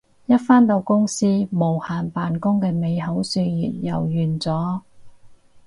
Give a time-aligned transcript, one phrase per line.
[0.25, 4.81] 一返到公司無限扮工嘅美好歲月又完咗